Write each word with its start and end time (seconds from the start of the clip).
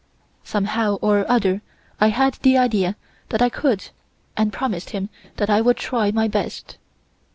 Somehow 0.43 0.95
or 0.95 1.29
other 1.31 1.61
I 1.99 2.07
had 2.07 2.33
the 2.41 2.57
idea 2.57 2.95
that 3.29 3.39
I 3.39 3.49
could 3.49 3.91
and 4.35 4.51
promised 4.51 4.89
him 4.89 5.09
that 5.35 5.47
I 5.51 5.61
would 5.61 5.77
try 5.77 6.09
my 6.09 6.27
best. 6.27 6.79